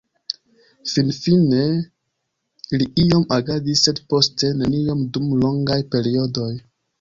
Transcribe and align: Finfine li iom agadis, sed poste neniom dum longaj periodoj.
Finfine 0.91 1.59
li 2.77 2.87
iom 3.03 3.27
agadis, 3.37 3.83
sed 3.89 4.01
poste 4.15 4.51
neniom 4.63 5.05
dum 5.19 5.29
longaj 5.45 5.79
periodoj. 5.97 6.51